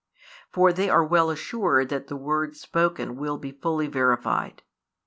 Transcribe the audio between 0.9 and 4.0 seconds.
well assured that the words spoken will be fully